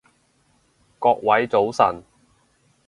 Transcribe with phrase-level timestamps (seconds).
[0.97, 2.01] 各位早晨